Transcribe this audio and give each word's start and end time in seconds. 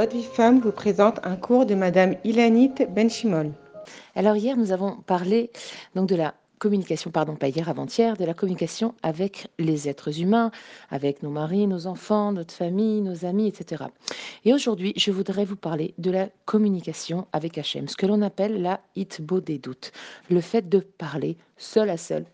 Votre 0.00 0.16
vie 0.16 0.24
femme 0.24 0.60
vous 0.60 0.72
présente 0.72 1.20
un 1.24 1.36
cours 1.36 1.66
de 1.66 1.74
Madame 1.74 2.16
Ilanit 2.24 2.72
Benchimol. 2.88 3.52
Alors 4.14 4.34
hier, 4.34 4.56
nous 4.56 4.72
avons 4.72 4.96
parlé 5.02 5.50
donc 5.94 6.08
de 6.08 6.16
la 6.16 6.32
communication, 6.58 7.10
pardon, 7.10 7.36
pas 7.36 7.48
hier, 7.48 7.68
avant-hier, 7.68 8.16
de 8.16 8.24
la 8.24 8.32
communication 8.32 8.94
avec 9.02 9.48
les 9.58 9.90
êtres 9.90 10.22
humains, 10.22 10.52
avec 10.88 11.22
nos 11.22 11.28
maris, 11.28 11.66
nos 11.66 11.86
enfants, 11.86 12.32
notre 12.32 12.54
famille, 12.54 13.02
nos 13.02 13.26
amis, 13.26 13.46
etc. 13.46 13.84
Et 14.46 14.54
aujourd'hui, 14.54 14.94
je 14.96 15.10
voudrais 15.10 15.44
vous 15.44 15.56
parler 15.56 15.92
de 15.98 16.10
la 16.10 16.30
communication 16.46 17.26
avec 17.34 17.58
Hachem, 17.58 17.86
ce 17.86 17.96
que 17.98 18.06
l'on 18.06 18.22
appelle 18.22 18.62
la 18.62 18.80
hitbo 18.96 19.42
des 19.42 19.58
doutes, 19.58 19.92
le 20.30 20.40
fait 20.40 20.66
de 20.66 20.78
parler 20.78 21.36
seul 21.58 21.90
à 21.90 21.98
seul 21.98 22.24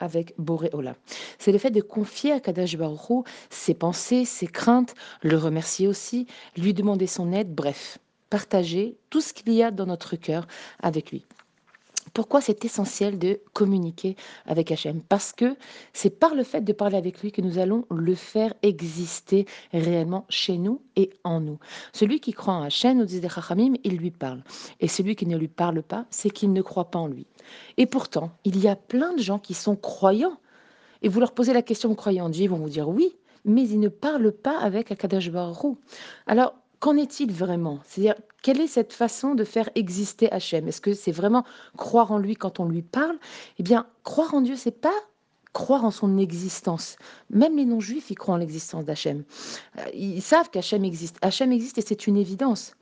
avec 0.00 0.34
Boréola. 0.38 0.94
C'est 1.38 1.52
le 1.52 1.58
fait 1.58 1.70
de 1.70 1.80
confier 1.80 2.32
à 2.32 2.40
Kadash 2.40 2.76
Baruch 2.76 3.26
ses 3.50 3.74
pensées, 3.74 4.24
ses 4.24 4.46
craintes, 4.46 4.94
le 5.22 5.36
remercier 5.36 5.88
aussi, 5.88 6.26
lui 6.56 6.74
demander 6.74 7.06
son 7.06 7.32
aide, 7.32 7.54
bref, 7.54 7.98
partager 8.30 8.96
tout 9.10 9.20
ce 9.20 9.32
qu'il 9.32 9.52
y 9.52 9.62
a 9.62 9.70
dans 9.70 9.86
notre 9.86 10.16
cœur 10.16 10.46
avec 10.80 11.10
lui. 11.10 11.24
Pourquoi 12.18 12.40
c'est 12.40 12.64
essentiel 12.64 13.16
de 13.16 13.40
communiquer 13.52 14.16
avec 14.44 14.72
Hachem 14.72 15.02
Parce 15.02 15.32
que 15.32 15.54
c'est 15.92 16.10
par 16.10 16.34
le 16.34 16.42
fait 16.42 16.62
de 16.62 16.72
parler 16.72 16.96
avec 16.96 17.22
lui 17.22 17.30
que 17.30 17.40
nous 17.40 17.58
allons 17.58 17.84
le 17.92 18.16
faire 18.16 18.54
exister 18.62 19.46
réellement 19.72 20.26
chez 20.28 20.58
nous 20.58 20.82
et 20.96 21.10
en 21.22 21.38
nous. 21.38 21.60
Celui 21.92 22.18
qui 22.18 22.32
croit 22.32 22.54
en 22.54 22.64
Hachem, 22.64 22.98
nous 22.98 23.04
dit 23.04 23.20
des 23.20 23.28
Chachamim, 23.28 23.74
il 23.84 23.98
lui 23.98 24.10
parle. 24.10 24.42
Et 24.80 24.88
celui 24.88 25.14
qui 25.14 25.26
ne 25.26 25.36
lui 25.36 25.46
parle 25.46 25.80
pas, 25.80 26.06
c'est 26.10 26.30
qu'il 26.30 26.52
ne 26.52 26.60
croit 26.60 26.90
pas 26.90 26.98
en 26.98 27.06
lui. 27.06 27.24
Et 27.76 27.86
pourtant, 27.86 28.32
il 28.42 28.58
y 28.58 28.66
a 28.66 28.74
plein 28.74 29.14
de 29.14 29.22
gens 29.22 29.38
qui 29.38 29.54
sont 29.54 29.76
croyants. 29.76 30.40
Et 31.02 31.08
vous 31.08 31.20
leur 31.20 31.30
posez 31.30 31.52
la 31.52 31.62
question, 31.62 31.88
vous 31.88 31.94
croyez 31.94 32.20
en 32.20 32.30
Dieu 32.30 32.46
Ils 32.46 32.50
vont 32.50 32.58
vous 32.58 32.68
dire 32.68 32.88
oui, 32.88 33.14
mais 33.44 33.62
ils 33.62 33.78
ne 33.78 33.86
parlent 33.86 34.32
pas 34.32 34.58
avec 34.58 34.90
Akadash 34.90 35.30
Alors, 36.26 36.54
Qu'en 36.80 36.96
est-il 36.96 37.32
vraiment? 37.32 37.80
C'est-à-dire, 37.86 38.14
quelle 38.42 38.60
est 38.60 38.68
cette 38.68 38.92
façon 38.92 39.34
de 39.34 39.44
faire 39.44 39.68
exister 39.74 40.30
Hachem? 40.30 40.68
Est-ce 40.68 40.80
que 40.80 40.94
c'est 40.94 41.12
vraiment 41.12 41.44
croire 41.76 42.12
en 42.12 42.18
lui 42.18 42.36
quand 42.36 42.60
on 42.60 42.66
lui 42.66 42.82
parle? 42.82 43.18
Eh 43.58 43.62
bien, 43.62 43.86
croire 44.04 44.34
en 44.34 44.40
Dieu, 44.40 44.54
c'est 44.56 44.80
pas 44.80 44.94
croire 45.52 45.84
en 45.84 45.90
son 45.90 46.18
existence. 46.18 46.96
Même 47.30 47.56
les 47.56 47.64
non-juifs, 47.64 48.10
ils 48.10 48.14
croient 48.14 48.34
en 48.34 48.38
l'existence 48.38 48.84
d'Hachem. 48.84 49.24
Euh, 49.78 49.82
ils 49.92 50.22
savent 50.22 50.50
qu'Hachem 50.50 50.84
existe. 50.84 51.16
Hachem 51.20 51.50
existe 51.50 51.78
et 51.78 51.82
c'est 51.82 52.06
une 52.06 52.16
évidence. 52.16 52.74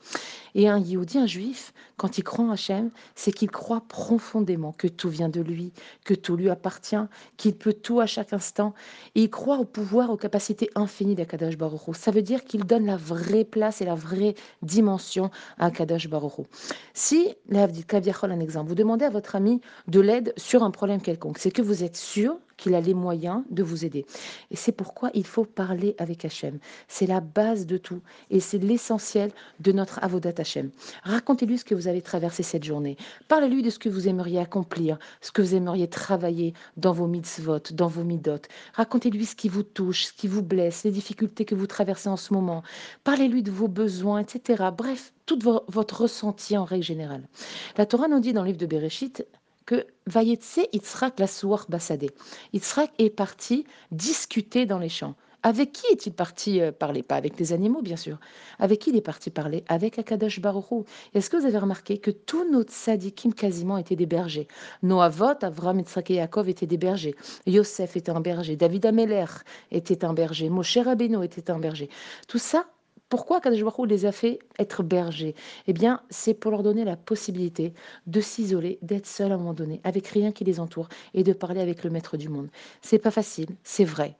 Et 0.54 0.68
un 0.68 0.78
Yehudi, 0.78 1.18
un 1.18 1.26
juif, 1.26 1.72
quand 1.96 2.18
il 2.18 2.24
croit 2.24 2.44
en 2.44 2.50
Hachem, 2.50 2.90
c'est 3.14 3.32
qu'il 3.32 3.50
croit 3.50 3.82
profondément 3.88 4.72
que 4.76 4.86
tout 4.86 5.08
vient 5.08 5.28
de 5.28 5.40
lui, 5.40 5.72
que 6.04 6.14
tout 6.14 6.36
lui 6.36 6.50
appartient, 6.50 6.96
qu'il 7.36 7.54
peut 7.54 7.72
tout 7.72 8.00
à 8.00 8.06
chaque 8.06 8.32
instant. 8.32 8.74
Et 9.14 9.22
il 9.22 9.30
croit 9.30 9.58
au 9.58 9.64
pouvoir, 9.64 10.10
aux 10.10 10.16
capacités 10.16 10.70
infinies 10.74 11.14
d'Akadash 11.14 11.56
Baruch 11.56 11.80
Ça 11.94 12.10
veut 12.10 12.22
dire 12.22 12.44
qu'il 12.44 12.64
donne 12.64 12.86
la 12.86 12.96
vraie 12.96 13.44
place 13.44 13.80
et 13.80 13.84
la 13.84 13.94
vraie 13.94 14.34
dimension 14.62 15.30
à 15.58 15.66
Akadash 15.66 16.08
Baruch 16.08 16.46
Si, 16.94 17.34
un 17.52 18.40
exemple, 18.40 18.68
vous 18.68 18.74
demandez 18.74 19.04
à 19.04 19.10
votre 19.10 19.36
ami 19.36 19.60
de 19.88 20.00
l'aide 20.00 20.32
sur 20.36 20.62
un 20.62 20.70
problème 20.70 21.00
quelconque, 21.00 21.38
c'est 21.38 21.50
que 21.50 21.62
vous 21.62 21.82
êtes 21.82 21.96
sûr 21.96 22.36
qu'il 22.56 22.74
a 22.74 22.80
les 22.80 22.94
moyens 22.94 23.42
de 23.50 23.62
vous 23.62 23.84
aider. 23.84 24.06
Et 24.50 24.56
c'est 24.56 24.72
pourquoi 24.72 25.10
il 25.14 25.26
faut 25.26 25.44
parler 25.44 25.94
avec 25.98 26.24
Hachem. 26.24 26.58
C'est 26.88 27.06
la 27.06 27.20
base 27.20 27.66
de 27.66 27.76
tout 27.76 28.00
et 28.30 28.40
c'est 28.40 28.58
l'essentiel 28.58 29.30
de 29.60 29.72
notre 29.72 30.02
avodat 30.02 30.32
Hachem. 30.38 30.70
Racontez-lui 31.02 31.58
ce 31.58 31.64
que 31.64 31.74
vous 31.74 31.85
avez 31.88 32.02
traversé 32.02 32.42
cette 32.42 32.64
journée. 32.64 32.96
Parlez-lui 33.28 33.62
de 33.62 33.70
ce 33.70 33.78
que 33.78 33.88
vous 33.88 34.08
aimeriez 34.08 34.38
accomplir, 34.38 34.98
ce 35.20 35.32
que 35.32 35.42
vous 35.42 35.54
aimeriez 35.54 35.88
travailler 35.88 36.54
dans 36.76 36.92
vos 36.92 37.06
mitzvot, 37.06 37.60
dans 37.72 37.88
vos 37.88 38.04
midot. 38.04 38.42
Racontez-lui 38.74 39.26
ce 39.26 39.36
qui 39.36 39.48
vous 39.48 39.62
touche, 39.62 40.06
ce 40.06 40.12
qui 40.12 40.28
vous 40.28 40.42
blesse, 40.42 40.84
les 40.84 40.90
difficultés 40.90 41.44
que 41.44 41.54
vous 41.54 41.66
traversez 41.66 42.08
en 42.08 42.16
ce 42.16 42.32
moment. 42.32 42.62
Parlez-lui 43.04 43.42
de 43.42 43.50
vos 43.50 43.68
besoins, 43.68 44.20
etc. 44.20 44.64
Bref, 44.76 45.12
tout 45.26 45.38
votre 45.40 46.02
ressenti 46.02 46.56
en 46.56 46.64
règle 46.64 46.84
générale. 46.84 47.28
La 47.76 47.86
Torah 47.86 48.08
nous 48.08 48.20
dit 48.20 48.32
dans 48.32 48.42
le 48.42 48.48
livre 48.48 48.58
de 48.58 48.66
Bereshit, 48.66 49.26
que 49.66 49.84
Vayetse 50.06 50.60
Yitzhak 50.72 51.18
la 51.18 51.26
Bassadé. 51.68 52.10
Yitzhak 52.52 52.92
est 52.98 53.10
parti 53.10 53.64
discuter 53.90 54.64
dans 54.64 54.78
les 54.78 54.88
champs. 54.88 55.16
Avec 55.46 55.70
qui 55.70 55.86
est-il 55.92 56.12
parti 56.12 56.60
euh, 56.60 56.72
parler? 56.72 57.04
Pas 57.04 57.14
avec 57.14 57.38
les 57.38 57.52
animaux, 57.52 57.80
bien 57.80 57.94
sûr. 57.94 58.18
Avec 58.58 58.80
qui 58.80 58.90
il 58.90 58.96
est 58.96 59.00
parti 59.00 59.30
parler? 59.30 59.62
Avec 59.68 59.96
Akadosh 59.96 60.40
Baruchou. 60.40 60.84
Est-ce 61.14 61.30
que 61.30 61.36
vous 61.36 61.46
avez 61.46 61.58
remarqué 61.58 61.98
que 61.98 62.10
tous 62.10 62.50
nos 62.50 62.64
tzadikim 62.64 63.32
quasiment 63.32 63.78
étaient 63.78 63.94
des 63.94 64.06
bergers? 64.06 64.48
Noavot, 64.82 65.38
Avram, 65.42 65.78
Yitzhak 65.78 66.10
et 66.10 66.14
Yaakov 66.14 66.48
étaient 66.48 66.66
des 66.66 66.78
bergers. 66.78 67.14
Yosef 67.46 67.96
était 67.96 68.10
un 68.10 68.20
berger. 68.20 68.56
David 68.56 68.86
Ameler 68.86 69.26
était 69.70 70.04
un 70.04 70.14
berger. 70.14 70.50
Moshe 70.50 70.78
Rabbeinu 70.78 71.24
était 71.24 71.48
un 71.48 71.60
berger. 71.60 71.90
Tout 72.26 72.38
ça, 72.38 72.66
pourquoi 73.08 73.40
Kadosh 73.40 73.62
les 73.86 74.04
a 74.04 74.10
fait 74.10 74.40
être 74.58 74.82
bergers? 74.82 75.36
Eh 75.68 75.72
bien, 75.72 76.00
c'est 76.10 76.34
pour 76.34 76.50
leur 76.50 76.64
donner 76.64 76.84
la 76.84 76.96
possibilité 76.96 77.72
de 78.08 78.20
s'isoler, 78.20 78.80
d'être 78.82 79.06
seuls 79.06 79.30
à 79.30 79.36
un 79.36 79.38
moment 79.38 79.54
donné, 79.54 79.80
avec 79.84 80.08
rien 80.08 80.32
qui 80.32 80.42
les 80.42 80.58
entoure, 80.58 80.88
et 81.14 81.22
de 81.22 81.32
parler 81.32 81.60
avec 81.60 81.84
le 81.84 81.90
maître 81.90 82.16
du 82.16 82.28
monde. 82.28 82.48
C'est 82.82 82.98
pas 82.98 83.12
facile, 83.12 83.50
c'est 83.62 83.84
vrai 83.84 84.16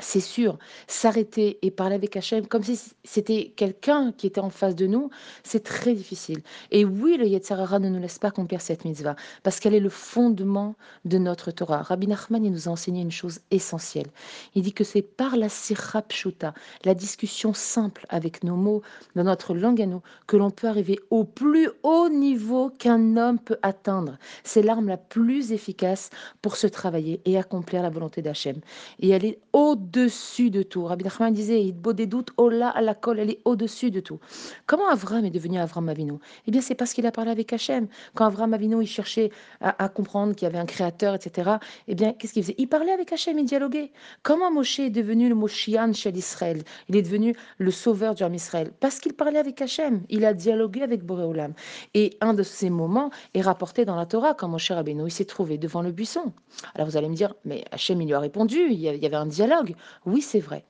c'est 0.00 0.20
sûr, 0.20 0.58
s'arrêter 0.86 1.58
et 1.62 1.70
parler 1.70 1.94
avec 1.94 2.16
Hachem 2.16 2.46
comme 2.46 2.62
si 2.62 2.80
c'était 3.04 3.52
quelqu'un 3.56 4.12
qui 4.12 4.26
était 4.26 4.40
en 4.40 4.50
face 4.50 4.74
de 4.74 4.86
nous, 4.86 5.10
c'est 5.42 5.64
très 5.64 5.94
difficile. 5.94 6.42
Et 6.70 6.84
oui, 6.84 7.16
le 7.16 7.26
Yetzirara 7.26 7.78
ne 7.78 7.88
nous 7.88 8.00
laisse 8.00 8.18
pas 8.18 8.28
accomplir 8.28 8.60
cette 8.60 8.84
mitzvah, 8.84 9.16
parce 9.42 9.60
qu'elle 9.60 9.74
est 9.74 9.80
le 9.80 9.88
fondement 9.88 10.76
de 11.04 11.18
notre 11.18 11.50
Torah. 11.50 11.82
Rabbi 11.82 12.06
Nachman 12.06 12.44
il 12.44 12.52
nous 12.52 12.68
a 12.68 12.72
enseigné 12.72 13.02
une 13.02 13.10
chose 13.10 13.40
essentielle. 13.50 14.08
Il 14.54 14.62
dit 14.62 14.72
que 14.72 14.84
c'est 14.84 15.02
par 15.02 15.36
la 15.36 15.48
sirapshuta, 15.48 16.54
la 16.84 16.94
discussion 16.94 17.54
simple 17.54 18.06
avec 18.08 18.44
nos 18.44 18.56
mots, 18.56 18.82
dans 19.16 19.24
notre 19.24 19.54
langue 19.54 19.82
à 19.82 19.86
nous, 19.86 20.02
que 20.26 20.36
l'on 20.36 20.50
peut 20.50 20.68
arriver 20.68 20.98
au 21.10 21.24
plus 21.24 21.68
haut 21.82 22.08
niveau 22.08 22.70
qu'un 22.70 23.16
homme 23.16 23.38
peut 23.38 23.58
atteindre. 23.62 24.18
C'est 24.44 24.62
l'arme 24.62 24.88
la 24.88 24.96
plus 24.96 25.52
efficace 25.52 26.10
pour 26.42 26.56
se 26.56 26.66
travailler 26.66 27.20
et 27.24 27.38
accomplir 27.38 27.82
la 27.82 27.90
volonté 27.90 28.22
d'Hachem. 28.22 28.60
Et 29.00 29.10
elle 29.10 29.24
est 29.24 29.38
au 29.52 29.76
au-dessus 29.88 30.50
de 30.50 30.62
tout. 30.62 30.84
Rabbi 30.84 31.04
Nachman 31.04 31.32
disait, 31.32 31.62
il 31.62 31.72
beau 31.72 31.92
des 31.92 32.06
doutes, 32.06 32.30
oh 32.36 32.48
là, 32.48 32.68
à 32.68 32.82
la 32.82 32.94
colle, 32.94 33.20
elle 33.20 33.30
est 33.30 33.40
au-dessus 33.44 33.90
de 33.90 34.00
tout. 34.00 34.18
Comment 34.66 34.88
Avram 34.88 35.24
est 35.24 35.30
devenu 35.30 35.58
Avram 35.58 35.88
Avinu? 35.88 36.14
Eh 36.46 36.50
bien, 36.50 36.60
c'est 36.60 36.74
parce 36.74 36.92
qu'il 36.92 37.06
a 37.06 37.12
parlé 37.12 37.30
avec 37.30 37.52
Hachem. 37.52 37.88
Quand 38.14 38.26
Avram 38.26 38.52
Avinu, 38.54 38.82
il 38.82 38.86
cherchait 38.86 39.30
à, 39.60 39.88
comprendre 39.88 40.34
qu'il 40.34 40.46
y 40.46 40.48
avait 40.48 40.58
un 40.58 40.66
créateur, 40.66 41.14
etc., 41.14 41.52
eh 41.86 41.94
bien, 41.94 42.12
qu'est-ce 42.12 42.32
qu'il 42.32 42.42
faisait? 42.42 42.54
Il 42.58 42.68
parlait 42.68 42.92
avec 42.92 43.12
Hachem, 43.12 43.38
il 43.38 43.44
dialoguait. 43.44 43.90
Comment 44.22 44.50
Moshe 44.50 44.80
est 44.80 44.90
devenu 44.90 45.28
le 45.28 45.34
Moshian 45.34 45.92
chez 45.92 46.10
l'Israël 46.10 46.62
Il 46.88 46.96
est 46.96 47.02
devenu 47.02 47.34
le 47.58 47.70
sauveur 47.70 48.14
du 48.14 48.24
Israël 48.34 48.72
Parce 48.80 48.98
qu'il 48.98 49.14
parlait 49.14 49.38
avec 49.38 49.60
Hachem. 49.62 50.02
Il 50.10 50.24
a 50.24 50.34
dialogué 50.34 50.82
avec 50.82 51.04
Boréolam. 51.04 51.54
Et 51.94 52.16
un 52.20 52.34
de 52.34 52.42
ces 52.42 52.68
moments 52.68 53.10
est 53.34 53.40
rapporté 53.40 53.84
dans 53.84 53.96
la 53.96 54.06
Torah, 54.06 54.34
quand 54.34 54.48
Moshe 54.48 54.70
Rabbeinu, 54.70 55.04
il 55.06 55.10
s'est 55.10 55.24
trouvé 55.24 55.56
devant 55.56 55.82
le 55.82 55.92
buisson. 55.92 56.32
Alors 56.74 56.88
vous 56.88 56.96
allez 56.96 57.08
me 57.08 57.14
dire, 57.14 57.34
mais 57.44 57.64
Hachem, 57.70 58.00
il 58.02 58.06
lui 58.06 58.14
a 58.14 58.20
répondu, 58.20 58.58
il 58.70 58.78
y 58.80 58.88
avait 58.88 59.16
un 59.16 59.26
dialogue. 59.26 59.74
Oui, 60.06 60.22
c'est 60.22 60.40
vrai. 60.40 60.64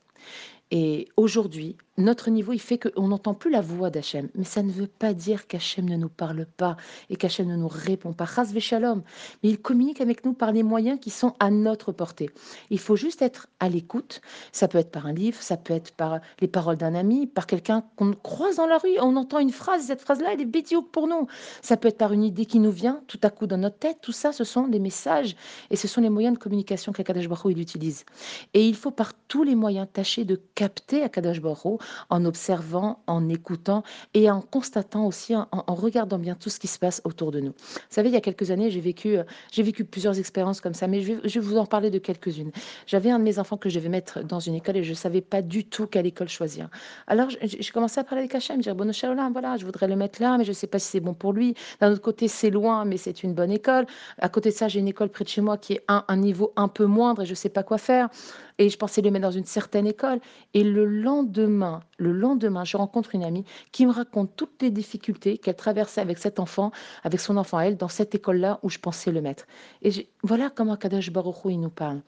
Et 0.71 1.07
aujourd'hui, 1.17 1.77
notre 1.99 2.29
niveau, 2.29 2.53
il 2.53 2.61
fait 2.61 2.77
qu'on 2.77 3.09
n'entend 3.09 3.33
plus 3.33 3.51
la 3.51 3.59
voix 3.59 3.89
d'Hachem. 3.89 4.29
Mais 4.35 4.45
ça 4.45 4.63
ne 4.63 4.71
veut 4.71 4.87
pas 4.87 5.13
dire 5.13 5.47
qu'Hachem 5.47 5.89
ne 5.89 5.97
nous 5.97 6.09
parle 6.09 6.45
pas 6.45 6.77
et 7.09 7.17
qu'Hachem 7.17 7.47
ne 7.47 7.57
nous 7.57 7.67
répond 7.67 8.13
pas. 8.13 8.25
Chas 8.25 8.57
shalom. 8.59 9.03
Mais 9.43 9.49
il 9.49 9.59
communique 9.59 9.99
avec 9.99 10.23
nous 10.23 10.33
par 10.33 10.53
les 10.53 10.63
moyens 10.63 10.99
qui 11.01 11.09
sont 11.09 11.35
à 11.39 11.51
notre 11.51 11.91
portée. 11.91 12.29
Il 12.69 12.79
faut 12.79 12.95
juste 12.95 13.21
être 13.21 13.47
à 13.59 13.67
l'écoute. 13.67 14.21
Ça 14.53 14.67
peut 14.67 14.77
être 14.77 14.91
par 14.91 15.07
un 15.07 15.11
livre, 15.11 15.41
ça 15.41 15.57
peut 15.57 15.73
être 15.73 15.91
par 15.91 16.19
les 16.39 16.47
paroles 16.47 16.77
d'un 16.77 16.95
ami, 16.95 17.27
par 17.27 17.47
quelqu'un 17.47 17.83
qu'on 17.97 18.13
croise 18.13 18.55
dans 18.55 18.67
la 18.67 18.77
rue. 18.77 18.97
On 19.01 19.17
entend 19.17 19.39
une 19.39 19.51
phrase, 19.51 19.87
cette 19.87 20.01
phrase-là, 20.01 20.29
elle 20.33 20.41
est 20.41 20.45
bêtiouk 20.45 20.89
pour 20.91 21.07
nous. 21.07 21.27
Ça 21.61 21.75
peut 21.75 21.89
être 21.89 21.97
par 21.97 22.13
une 22.13 22.23
idée 22.23 22.45
qui 22.45 22.59
nous 22.59 22.71
vient 22.71 23.01
tout 23.07 23.19
à 23.23 23.29
coup 23.29 23.45
dans 23.45 23.57
notre 23.57 23.77
tête. 23.77 23.97
Tout 24.01 24.13
ça, 24.13 24.31
ce 24.31 24.45
sont 24.45 24.67
des 24.67 24.79
messages 24.79 25.35
et 25.69 25.75
ce 25.75 25.87
sont 25.87 25.99
les 25.99 26.09
moyens 26.09 26.37
de 26.37 26.39
communication 26.41 26.93
qu'Akadash 26.93 27.27
Baruch 27.27 27.51
il 27.51 27.59
utilise. 27.59 28.05
Et 28.53 28.65
il 28.65 28.75
faut 28.75 28.91
par 28.91 29.13
tous 29.27 29.43
les 29.43 29.55
moyens 29.55 29.87
tâcher 29.91 30.23
de 30.23 30.39
capter 30.59 31.03
Akadash 31.03 31.39
Baruch 31.39 31.79
en 32.09 32.25
observant, 32.25 32.99
en 33.07 33.29
écoutant 33.29 33.83
et 34.13 34.29
en 34.29 34.41
constatant 34.41 35.07
aussi, 35.07 35.33
en, 35.33 35.47
regardant 35.69 36.19
bien 36.19 36.35
tout 36.35 36.49
ce 36.49 36.59
qui 36.59 36.67
se 36.67 36.77
passe 36.77 37.01
autour 37.05 37.31
de 37.31 37.39
nous. 37.39 37.51
Vous 37.51 37.79
savez, 37.89 38.09
il 38.09 38.13
y 38.13 38.17
a 38.17 38.21
quelques 38.21 38.51
années, 38.51 38.69
j'ai 38.69 38.81
vécu, 38.81 39.17
euh, 39.17 39.23
j'ai 39.53 39.63
vécu 39.63 39.85
plusieurs 39.85 40.19
expériences 40.19 40.59
comme 40.59 40.73
ça, 40.73 40.87
mais 40.87 41.01
je 41.01 41.13
vais, 41.13 41.39
vous 41.39 41.57
en 41.57 41.65
parler 41.65 41.89
de 41.89 41.97
quelques-unes. 41.97 42.51
J'avais 42.87 43.09
un 43.09 43.19
de 43.19 43.23
mes 43.23 43.39
enfants 43.39 43.55
que 43.55 43.69
je 43.69 43.75
devais 43.79 43.87
mettre 43.87 44.21
dans 44.21 44.41
une 44.41 44.55
école 44.55 44.75
et 44.75 44.83
je 44.83 44.89
ne 44.89 44.95
savais 44.95 45.21
pas 45.21 45.41
du 45.41 45.63
tout 45.63 45.87
quelle 45.87 46.05
école 46.05 46.27
choisir. 46.27 46.67
Alors, 47.07 47.29
j'ai 47.29 47.71
commencé 47.71 48.01
à 48.01 48.03
parler 48.03 48.23
avec 48.23 48.35
Hachem, 48.35 48.59
dire, 48.59 48.75
bon, 48.75 48.91
voilà, 49.31 49.55
je 49.55 49.65
voudrais 49.65 49.87
le 49.87 49.95
mettre 49.95 50.21
là, 50.21 50.37
mais 50.37 50.43
je 50.43 50.49
ne 50.49 50.55
sais 50.55 50.67
pas 50.67 50.79
si 50.79 50.89
c'est 50.89 50.99
bon 50.99 51.13
pour 51.13 51.31
lui. 51.31 51.55
D'un 51.79 51.93
autre 51.93 52.01
côté, 52.01 52.27
c'est 52.27 52.49
loin, 52.49 52.83
mais 52.83 52.97
c'est 52.97 53.23
une 53.23 53.33
bonne 53.33 53.51
école. 53.51 53.85
À 54.17 54.27
côté 54.27 54.49
de 54.49 54.55
ça, 54.55 54.67
j'ai 54.67 54.81
une 54.81 54.89
école 54.89 55.07
près 55.07 55.23
de 55.23 55.29
chez 55.29 55.39
moi 55.39 55.57
qui 55.57 55.73
est 55.73 55.83
un, 55.87 56.03
un 56.09 56.17
niveau 56.17 56.51
un 56.57 56.67
peu 56.67 56.85
moindre 56.85 57.21
et 57.21 57.25
je 57.25 57.31
ne 57.31 57.35
sais 57.35 57.47
pas 57.47 57.63
quoi 57.63 57.77
faire. 57.77 58.09
Et 58.57 58.67
je 58.69 58.77
pensais 58.77 59.01
le 59.01 59.09
mettre 59.09 59.23
dans 59.23 59.31
une 59.31 59.45
certaine 59.45 59.87
école. 59.87 60.19
Et 60.53 60.63
le 60.63 60.85
lendemain, 60.85 61.81
le 61.97 62.11
lendemain, 62.11 62.63
je 62.63 62.77
rencontre 62.77 63.13
une 63.13 63.23
amie 63.23 63.45
qui 63.71 63.85
me 63.85 63.91
raconte 63.91 64.35
toutes 64.35 64.61
les 64.61 64.71
difficultés 64.71 65.37
qu'elle 65.37 65.55
traversait 65.55 66.01
avec 66.01 66.17
cet 66.17 66.39
enfant, 66.39 66.71
avec 67.03 67.19
son 67.19 67.37
enfant 67.37 67.57
à 67.57 67.63
elle, 67.65 67.77
dans 67.77 67.87
cette 67.87 68.15
école-là 68.15 68.59
où 68.63 68.69
je 68.69 68.79
pensais 68.79 69.11
le 69.11 69.21
mettre. 69.21 69.45
Et 69.81 70.09
voilà 70.23 70.49
comment 70.49 70.75
Kadash 70.75 71.11
Baruch 71.11 71.37
il 71.45 71.59
nous 71.59 71.69
parle. 71.69 72.01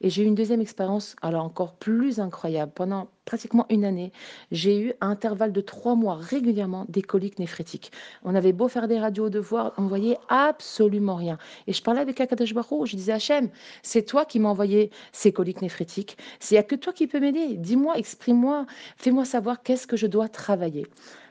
Et 0.00 0.10
j'ai 0.10 0.22
eu 0.22 0.26
une 0.26 0.34
deuxième 0.34 0.60
expérience, 0.60 1.16
alors 1.22 1.44
encore 1.44 1.74
plus 1.74 2.20
incroyable. 2.20 2.72
Pendant 2.74 3.08
pratiquement 3.28 3.66
une 3.68 3.84
année, 3.84 4.10
j'ai 4.52 4.80
eu 4.80 4.94
à 5.02 5.06
intervalles 5.06 5.52
de 5.52 5.60
trois 5.60 5.94
mois 5.94 6.14
régulièrement 6.14 6.86
des 6.88 7.02
coliques 7.02 7.38
néphrétiques. 7.38 7.92
On 8.24 8.34
avait 8.34 8.54
beau 8.54 8.68
faire 8.68 8.88
des 8.88 8.98
radios 8.98 9.28
de 9.28 9.38
voir, 9.38 9.74
on 9.76 9.82
voyait 9.82 10.16
absolument 10.30 11.16
rien. 11.16 11.36
Et 11.66 11.74
je 11.74 11.82
parlais 11.82 12.00
avec 12.00 12.22
Akadosh 12.22 12.54
Baruch 12.54 12.88
je 12.88 12.96
disais 12.96 13.12
Hachem, 13.12 13.50
c'est 13.82 14.02
toi 14.02 14.24
qui 14.24 14.40
m'as 14.40 14.48
envoyé 14.48 14.90
ces 15.12 15.30
coliques 15.30 15.60
néphrétiques. 15.60 16.16
Il 16.50 16.54
n'y 16.54 16.58
a 16.58 16.62
que 16.62 16.74
toi 16.74 16.94
qui 16.94 17.06
peux 17.06 17.20
m'aider. 17.20 17.56
Dis-moi, 17.56 17.98
exprime-moi, 17.98 18.64
fais-moi 18.96 19.26
savoir 19.26 19.62
qu'est-ce 19.62 19.86
que 19.86 19.98
je 19.98 20.06
dois 20.06 20.30
travailler. 20.30 20.86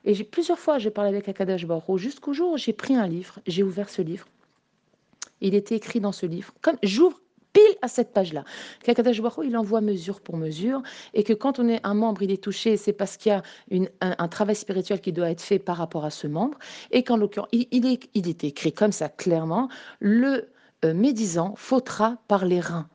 Et 0.06 0.14
j'ai 0.14 0.24
plusieurs 0.24 0.60
fois, 0.60 0.78
j'ai 0.78 0.92
parlé 0.92 1.10
avec 1.10 1.28
Akadosh 1.28 1.66
Baruch 1.66 2.00
jusqu'au 2.00 2.32
jour 2.32 2.52
où 2.52 2.58
j'ai 2.58 2.74
pris 2.74 2.94
un 2.94 3.08
livre, 3.08 3.40
j'ai 3.48 3.64
ouvert 3.64 3.90
ce 3.90 4.04
livre. 4.04 4.28
Il 5.42 5.56
était 5.56 5.76
écrit 5.76 6.00
dans 6.00 6.12
ce 6.12 6.28
livre, 6.28 6.54
comme 6.62 6.78
j'ouvre 6.84 7.20
à 7.82 7.88
cette 7.88 8.14
page-là. 8.14 8.44
Qu'Akadash 8.84 9.22
il 9.44 9.58
envoie 9.58 9.82
mesure 9.82 10.22
pour 10.22 10.38
mesure, 10.38 10.82
et 11.14 11.24
que 11.24 11.34
quand 11.34 11.60
on 11.60 11.68
est 11.68 11.80
un 11.84 11.94
membre, 11.94 12.24
il 12.24 12.32
est 12.32 12.44
touché, 12.44 12.78
c'est 12.78 12.94
parce 12.94 13.18
qu'il 13.18 13.32
y 13.32 13.36
a 13.36 13.86
un, 14.02 14.28
travail 14.28 14.56
spirituel 14.56 15.02
qui 15.02 15.14
doit 15.14 15.30
être 15.30 15.42
fait 15.42 15.60
par 15.60 15.78
rapport 15.78 16.06
à 16.06 16.10
ce 16.10 16.28
membre, 16.28 16.58
et 16.92 17.04
qu'en 17.04 17.18
l'occurrence, 17.18 17.50
il, 17.52 17.86
est, 17.86 18.10
il 18.14 18.28
était 18.28 18.48
écrit 18.48 18.74
comme 18.74 18.92
ça 18.92 19.10
clairement, 19.10 19.70
le 20.00 20.50
euh, 20.86 20.94
médisant 20.94 21.56
fautera 21.56 22.18
par 22.28 22.46
les 22.46 22.60
reins. 22.60 22.88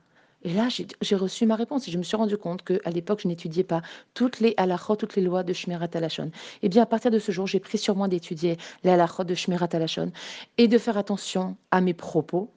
Et 0.44 0.52
là, 0.52 0.68
j'ai 0.68 1.16
reçu 1.16 1.46
ma 1.46 1.54
réponse 1.54 1.86
et 1.86 1.90
je 1.90 1.98
me 1.98 2.02
suis 2.02 2.16
rendu 2.16 2.36
compte 2.36 2.62
qu'à 2.64 2.90
l'époque, 2.90 3.20
je 3.22 3.28
n'étudiais 3.28 3.64
pas 3.64 3.80
toutes 4.14 4.40
les 4.40 4.54
halachot, 4.56 4.96
toutes 4.96 5.14
les 5.14 5.22
lois 5.22 5.44
de 5.44 5.52
Shmirat 5.52 5.88
Alashon. 5.94 6.26
Et 6.26 6.30
eh 6.62 6.68
bien, 6.68 6.82
à 6.82 6.86
partir 6.86 7.10
de 7.10 7.18
ce 7.18 7.30
jour, 7.30 7.46
j'ai 7.46 7.60
pris 7.60 7.78
sur 7.78 7.94
moi 7.94 8.08
d'étudier 8.08 8.56
les 8.82 8.90
halachot 8.90 9.24
de 9.24 9.34
Shmirat 9.34 9.68
Alashon 9.72 10.10
et 10.58 10.66
de 10.66 10.78
faire 10.78 10.98
attention 10.98 11.56
à 11.70 11.80
mes 11.80 11.94
propos. 11.94 12.50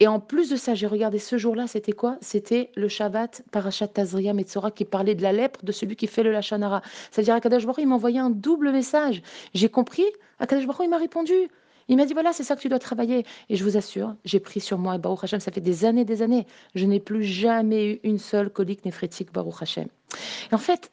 Et 0.00 0.08
en 0.08 0.18
plus 0.18 0.50
de 0.50 0.56
ça, 0.56 0.74
j'ai 0.74 0.86
regardé 0.86 1.18
ce 1.18 1.38
jour-là, 1.38 1.66
c'était 1.66 1.92
quoi? 1.92 2.16
C'était 2.20 2.70
le 2.74 2.88
Shabbat 2.88 3.42
Parashat 3.52 3.88
Tazria 3.88 4.32
Metzora 4.32 4.70
qui 4.70 4.84
parlait 4.84 5.14
de 5.14 5.22
la 5.22 5.32
lèpre 5.32 5.64
de 5.64 5.72
celui 5.72 5.94
qui 5.96 6.08
fait 6.08 6.22
le 6.22 6.32
Lachanara. 6.32 6.82
C'est-à-dire, 7.10 7.34
Akadosh 7.34 7.64
Baruch 7.64 7.80
il 7.80 7.88
m'a 7.88 7.94
envoyé 7.94 8.18
un 8.18 8.30
double 8.30 8.72
message. 8.72 9.22
J'ai 9.54 9.68
compris, 9.68 10.04
Akadosh 10.40 10.66
Baruch 10.66 10.82
il 10.84 10.90
m'a 10.90 10.98
répondu. 10.98 11.34
Il 11.88 11.96
m'a 11.96 12.06
dit 12.06 12.14
voilà, 12.14 12.32
c'est 12.32 12.44
ça 12.44 12.56
que 12.56 12.60
tu 12.60 12.68
dois 12.68 12.78
travailler. 12.78 13.24
Et 13.48 13.56
je 13.56 13.62
vous 13.62 13.76
assure, 13.76 14.16
j'ai 14.24 14.40
pris 14.40 14.60
sur 14.60 14.78
moi, 14.78 14.98
Baruch 14.98 15.24
Hashem, 15.24 15.40
ça 15.40 15.52
fait 15.52 15.60
des 15.60 15.84
années, 15.84 16.04
des 16.04 16.22
années. 16.22 16.46
Je 16.74 16.86
n'ai 16.86 16.98
plus 16.98 17.22
jamais 17.22 17.92
eu 17.92 18.00
une 18.02 18.18
seule 18.18 18.50
colique 18.50 18.84
néphrétique, 18.84 19.32
Baruch 19.32 19.62
Hashem. 19.62 19.86
Et 20.50 20.54
en 20.54 20.58
fait, 20.58 20.90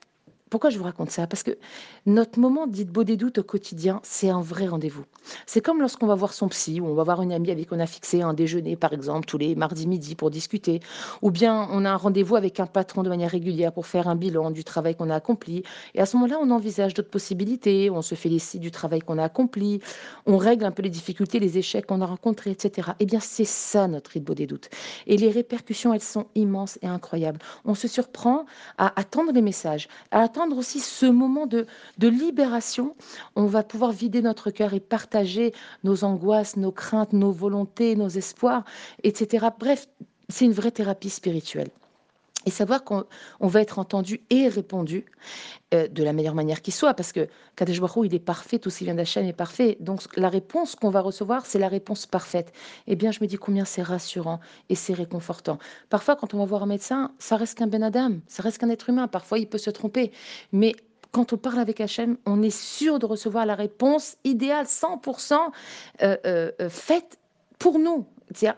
pourquoi 0.52 0.70
je 0.70 0.78
vous 0.78 0.84
raconte 0.84 1.10
ça? 1.12 1.28
Parce 1.28 1.44
que 1.44 1.58
notre 2.06 2.38
moment 2.38 2.68
dit 2.68 2.84
de 2.84 2.92
beau 2.92 3.06
des 3.06 3.16
doutes 3.16 3.38
au 3.38 3.44
quotidien, 3.44 4.02
c'est 4.04 4.30
un 4.30 4.42
vrai 4.42 4.68
rendez-vous. 4.68 5.06
C'est 5.46 5.62
comme 5.62 5.80
lorsqu'on 5.80 6.08
va 6.08 6.16
voir 6.16 6.34
son 6.34 6.50
psy 6.50 6.82
ou 6.82 6.88
on 6.88 6.94
va 6.94 7.04
voir 7.04 7.22
une 7.22 7.32
amie 7.32 7.52
avec 7.52 7.70
qui 7.70 7.74
on 7.74 7.80
a 7.80 7.88
fixé 7.88 8.22
un 8.22 8.34
déjeuner, 8.34 8.76
par 8.76 8.92
exemple, 8.92 9.26
tous 9.26 9.38
les 9.38 9.56
mardis 9.56 9.88
midi 9.88 10.14
pour 10.14 10.30
discuter. 10.30 10.82
Ou 11.22 11.32
bien 11.32 11.70
on 11.72 11.86
a 11.86 11.92
un 11.92 11.96
rendez-vous 11.96 12.36
avec 12.36 12.60
un 12.60 12.66
patron 12.66 13.02
de 13.02 13.08
manière 13.08 13.32
régulière 13.32 13.72
pour 13.72 13.88
faire 13.88 14.10
un 14.10 14.16
bilan 14.18 14.52
du 14.52 14.66
travail 14.66 14.94
qu'on 14.94 15.10
a 15.10 15.16
accompli. 15.16 15.64
Et 15.96 16.02
à 16.02 16.06
ce 16.06 16.18
moment-là, 16.18 16.38
on 16.42 16.52
envisage 16.52 16.94
d'autres 16.94 17.10
possibilités, 17.10 17.90
on 17.90 18.02
se 18.02 18.16
félicite 18.16 18.60
du 18.60 18.72
travail 18.72 19.00
qu'on 19.00 19.20
a 19.20 19.24
accompli, 19.24 19.80
on 20.26 20.36
règle 20.36 20.66
un 20.66 20.72
peu 20.72 20.84
les 20.84 20.90
difficultés, 20.90 21.40
les 21.40 21.60
échecs 21.60 21.86
qu'on 21.86 22.02
a 22.02 22.06
rencontrés, 22.06 22.52
etc. 22.52 22.92
Eh 23.00 23.06
bien, 23.06 23.22
c'est 23.22 23.46
ça 23.46 23.88
notre 23.88 24.20
beau 24.20 24.34
des 24.34 24.48
doutes. 24.48 24.70
Et 25.08 25.16
les 25.16 25.30
répercussions, 25.30 25.94
elles 25.94 26.02
sont 26.02 26.26
immenses 26.36 26.78
et 26.82 26.88
incroyables. 26.88 27.40
On 27.64 27.74
se 27.74 27.88
surprend 27.88 28.46
à 28.78 29.00
attendre 29.00 29.32
les 29.32 29.42
messages, 29.42 29.88
à 30.12 30.20
attendre 30.20 30.41
aussi 30.50 30.80
ce 30.80 31.06
moment 31.06 31.46
de, 31.48 31.66
de 31.98 32.08
libération. 32.08 32.96
On 33.36 33.46
va 33.46 33.64
pouvoir 33.64 33.92
vider 33.92 34.22
notre 34.22 34.52
cœur 34.52 34.74
et 34.74 34.80
partager 34.80 35.54
nos 35.84 36.04
angoisses, 36.04 36.58
nos 36.58 36.72
craintes, 36.72 37.14
nos 37.14 37.32
volontés, 37.32 37.96
nos 37.96 38.10
espoirs, 38.10 38.64
etc. 39.04 39.48
Bref, 39.60 39.88
c'est 40.30 40.46
une 40.46 40.54
vraie 40.54 40.72
thérapie 40.72 41.10
spirituelle 41.10 41.70
et 42.46 42.52
savoir 42.52 42.84
qu'on 42.84 43.06
va 43.42 43.62
être 43.62 43.80
entendu 43.80 44.22
et 44.30 44.48
répondu 44.48 45.06
euh, 45.74 45.88
de 45.88 46.04
la 46.04 46.14
meilleure 46.14 46.36
manière 46.36 46.62
qui 46.62 46.72
soit, 46.72 46.94
parce 46.94 47.12
que 47.12 47.28
Kadesh 47.56 47.80
Baruch 47.80 48.06
il 48.06 48.16
est 48.16 48.20
parfait, 48.20 48.60
tout 48.60 48.70
ce 48.70 48.80
qui 48.80 48.84
vient 48.86 48.96
d'Hachem 48.96 49.26
est 49.26 49.34
parfait. 49.34 49.78
Donc 49.80 50.02
la 50.18 50.30
réponse 50.30 50.76
qu'on 50.76 50.90
va 50.90 51.02
recevoir, 51.02 51.46
c'est 51.46 51.60
la 51.60 51.68
réponse 51.68 52.06
parfaite. 52.06 52.52
Eh 52.88 52.96
bien, 52.96 53.12
je 53.12 53.20
me 53.22 53.28
dis 53.28 53.38
combien 53.38 53.66
c'est 53.66 53.84
rassurant 53.84 54.40
et 54.70 54.76
c'est 54.76 54.94
réconfortant. 54.94 55.60
Parfois, 55.90 56.16
quand 56.16 56.34
on 56.34 56.40
va 56.40 56.46
voir 56.46 56.64
un 56.64 56.68
médecin, 56.68 57.12
ça 57.20 57.38
reste 57.38 57.58
qu'un 57.58 57.68
Ben 57.68 57.84
Adam, 57.84 58.18
ça 58.28 58.44
reste 58.44 58.58
qu'un 58.58 58.70
être 58.70 58.90
humain. 58.90 59.08
Parfois, 59.08 59.40
il 59.40 59.48
peut 59.48 59.58
se 59.58 59.70
tromper, 59.70 60.12
mais 60.52 60.74
quand 61.12 61.34
on 61.34 61.38
parle 61.38 61.60
avec 61.60 61.82
Hachem, 61.82 62.18
on 62.26 62.42
est 62.42 62.56
sûr 62.56 63.00
de 63.00 63.06
recevoir 63.06 63.46
la 63.46 63.56
réponse 63.56 64.16
idéale, 64.24 64.66
100% 64.66 65.36
euh, 66.02 66.18
euh, 66.26 66.52
faite 66.70 67.20
pour 67.60 67.80
nous 67.80 68.08
c'est-à-dire 68.34 68.56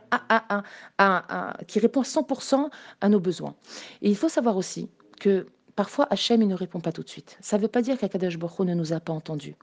qui 1.68 1.80
répond 1.80 2.02
à 2.02 2.04
100% 2.04 2.70
à 3.02 3.10
nos 3.10 3.20
besoins. 3.20 3.56
Et 4.02 4.10
il 4.10 4.16
faut 4.16 4.30
savoir 4.30 4.58
aussi 4.58 4.90
que 5.20 5.48
parfois 5.76 6.08
Hachem 6.12 6.42
il 6.42 6.48
ne 6.48 6.56
répond 6.56 6.80
pas 6.80 6.92
tout 6.92 7.04
de 7.04 7.10
suite. 7.10 7.38
Ça 7.42 7.58
ne 7.58 7.64
veut 7.64 7.68
pas 7.68 7.82
dire 7.82 7.98
qu'Akadash 7.98 8.38
Baruch 8.38 8.60
ne 8.60 8.74
nous 8.76 8.94
a 8.94 9.00
pas 9.00 9.14
entendus. 9.14 9.56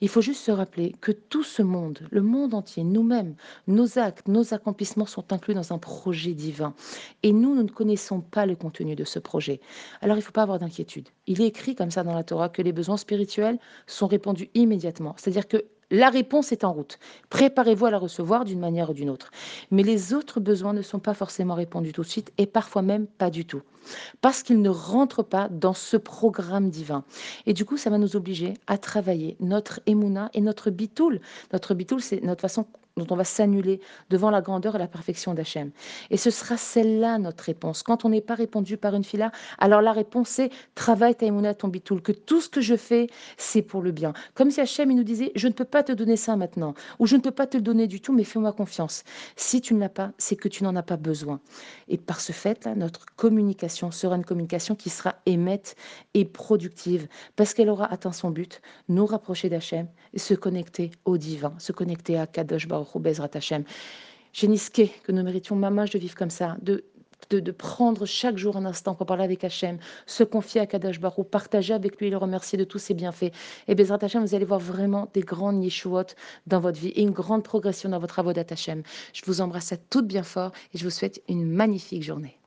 Il 0.00 0.08
faut 0.08 0.20
juste 0.20 0.42
se 0.44 0.52
rappeler 0.52 0.94
que 1.00 1.10
tout 1.12 1.42
ce 1.42 1.62
monde, 1.62 2.00
le 2.10 2.22
monde 2.22 2.54
entier, 2.54 2.84
nous-mêmes, 2.84 3.34
nos 3.66 3.98
actes, 3.98 4.28
nos 4.28 4.54
accomplissements 4.54 5.06
sont 5.06 5.32
inclus 5.32 5.54
dans 5.54 5.72
un 5.72 5.78
projet 5.78 6.32
divin. 6.32 6.74
Et 7.22 7.32
nous, 7.32 7.54
nous 7.54 7.64
ne 7.64 7.68
connaissons 7.68 8.20
pas 8.20 8.46
le 8.46 8.54
contenu 8.54 8.94
de 8.94 9.04
ce 9.04 9.18
projet. 9.18 9.60
Alors 10.00 10.16
il 10.16 10.20
ne 10.20 10.24
faut 10.24 10.32
pas 10.32 10.42
avoir 10.42 10.58
d'inquiétude. 10.58 11.08
Il 11.26 11.40
est 11.40 11.46
écrit 11.46 11.74
comme 11.74 11.90
ça 11.90 12.04
dans 12.04 12.14
la 12.14 12.22
Torah 12.22 12.48
que 12.48 12.62
les 12.62 12.72
besoins 12.72 12.96
spirituels 12.96 13.58
sont 13.86 14.06
répondus 14.06 14.50
immédiatement. 14.54 15.14
C'est-à-dire 15.18 15.48
que 15.48 15.64
la 15.90 16.10
réponse 16.10 16.52
est 16.52 16.64
en 16.64 16.72
route. 16.72 16.98
Préparez-vous 17.30 17.86
à 17.86 17.90
la 17.90 17.98
recevoir 17.98 18.44
d'une 18.44 18.60
manière 18.60 18.90
ou 18.90 18.92
d'une 18.92 19.10
autre. 19.10 19.30
Mais 19.70 19.82
les 19.82 20.12
autres 20.12 20.40
besoins 20.40 20.72
ne 20.72 20.82
sont 20.82 20.98
pas 20.98 21.14
forcément 21.14 21.54
répondus 21.54 21.92
tout 21.92 22.02
de 22.02 22.08
suite 22.08 22.32
et 22.36 22.46
parfois 22.46 22.82
même 22.82 23.06
pas 23.06 23.30
du 23.30 23.46
tout. 23.46 23.62
Parce 24.20 24.42
qu'ils 24.42 24.60
ne 24.60 24.68
rentrent 24.68 25.22
pas 25.22 25.48
dans 25.48 25.72
ce 25.72 25.96
programme 25.96 26.68
divin. 26.68 27.04
Et 27.46 27.54
du 27.54 27.64
coup, 27.64 27.78
ça 27.78 27.88
va 27.88 27.96
nous 27.96 28.16
obliger 28.16 28.54
à 28.66 28.76
travailler 28.76 29.36
notre 29.40 29.80
émouna 29.86 30.30
et 30.34 30.42
notre 30.42 30.70
bitoul. 30.70 31.20
Notre 31.52 31.74
bitoul, 31.74 32.02
c'est 32.02 32.22
notre 32.22 32.42
façon 32.42 32.66
dont 32.98 33.06
on 33.10 33.16
va 33.16 33.24
s'annuler 33.24 33.80
devant 34.10 34.30
la 34.30 34.40
grandeur 34.40 34.76
et 34.76 34.78
la 34.78 34.88
perfection 34.88 35.34
d'Hachem. 35.34 35.70
Et 36.10 36.16
ce 36.16 36.30
sera 36.30 36.56
celle-là 36.56 37.18
notre 37.18 37.44
réponse. 37.44 37.82
Quand 37.82 38.04
on 38.04 38.10
n'est 38.10 38.20
pas 38.20 38.34
répondu 38.34 38.76
par 38.76 38.94
une 38.94 39.04
fila, 39.04 39.32
alors 39.58 39.82
la 39.82 39.92
réponse 39.92 40.28
c'est 40.28 40.50
travaille 40.74 41.14
ta 41.14 41.26
émouna, 41.26 41.54
ton 41.54 41.68
bitoul, 41.68 42.02
que 42.02 42.12
tout 42.12 42.40
ce 42.40 42.48
que 42.48 42.60
je 42.60 42.76
fais, 42.76 43.08
c'est 43.36 43.62
pour 43.62 43.82
le 43.82 43.92
bien. 43.92 44.12
Comme 44.34 44.50
si 44.50 44.60
Hachem 44.60 44.90
il 44.90 44.96
nous 44.96 45.04
disait, 45.04 45.32
je 45.34 45.48
ne 45.48 45.52
peux 45.52 45.64
pas 45.64 45.82
te 45.82 45.92
donner 45.92 46.16
ça 46.16 46.36
maintenant, 46.36 46.74
ou 46.98 47.06
je 47.06 47.16
ne 47.16 47.20
peux 47.20 47.30
pas 47.30 47.46
te 47.46 47.56
le 47.56 47.62
donner 47.62 47.86
du 47.86 48.00
tout, 48.00 48.12
mais 48.12 48.24
fais-moi 48.24 48.52
confiance. 48.52 49.04
Si 49.36 49.60
tu 49.60 49.74
ne 49.74 49.80
l'as 49.80 49.88
pas, 49.88 50.12
c'est 50.18 50.36
que 50.36 50.48
tu 50.48 50.64
n'en 50.64 50.76
as 50.76 50.82
pas 50.82 50.96
besoin. 50.96 51.40
Et 51.88 51.98
par 51.98 52.20
ce 52.20 52.32
fait, 52.32 52.64
là, 52.64 52.74
notre 52.74 53.06
communication 53.16 53.90
sera 53.90 54.16
une 54.16 54.24
communication 54.24 54.74
qui 54.74 54.90
sera 54.90 55.16
émette 55.26 55.76
et 56.14 56.24
productive, 56.24 57.08
parce 57.36 57.54
qu'elle 57.54 57.70
aura 57.70 57.86
atteint 57.92 58.12
son 58.12 58.30
but, 58.30 58.60
nous 58.88 59.06
rapprocher 59.06 59.48
d'Hachem 59.48 59.88
se 60.16 60.34
connecter 60.34 60.90
au 61.04 61.16
divin, 61.16 61.54
se 61.58 61.72
connecter 61.72 62.18
à 62.18 62.26
Kadosh 62.26 62.66
Baruch 62.66 62.87
j'ai 64.32 64.48
nisqué 64.48 64.92
que 65.04 65.12
nous 65.12 65.22
méritions, 65.22 65.56
maman, 65.56 65.84
de 65.84 65.98
vivre 65.98 66.14
comme 66.14 66.30
ça, 66.30 66.56
de, 66.62 66.84
de, 67.30 67.50
prendre 67.50 68.06
chaque 68.06 68.38
jour 68.38 68.56
un 68.56 68.64
instant 68.64 68.94
pour 68.94 69.06
parler 69.06 69.24
avec 69.24 69.44
Hachem, 69.44 69.78
se 70.06 70.24
confier 70.24 70.60
à 70.60 70.66
Kadash 70.66 71.00
Barou, 71.00 71.24
partager 71.24 71.74
avec 71.74 71.98
lui 71.98 72.06
et 72.06 72.10
le 72.10 72.16
remercier 72.16 72.58
de 72.58 72.64
tous 72.64 72.78
ses 72.78 72.94
bienfaits. 72.94 73.32
Et 73.66 73.74
Bezrat 73.74 73.98
Hachem, 74.02 74.24
vous 74.24 74.34
allez 74.34 74.44
voir 74.44 74.60
vraiment 74.60 75.10
des 75.12 75.20
grandes 75.20 75.62
Yeshuot 75.62 76.14
dans 76.46 76.60
votre 76.60 76.78
vie 76.78 76.88
et 76.88 77.02
une 77.02 77.10
grande 77.10 77.42
progression 77.42 77.90
dans 77.90 77.98
votre 77.98 78.18
avodat 78.18 78.44
Hachem. 78.48 78.82
Je 79.12 79.22
vous 79.26 79.40
embrasse 79.40 79.72
à 79.72 79.76
toutes 79.76 80.06
bien 80.06 80.22
fort 80.22 80.52
et 80.74 80.78
je 80.78 80.84
vous 80.84 80.90
souhaite 80.90 81.22
une 81.28 81.44
magnifique 81.44 82.02
journée. 82.02 82.37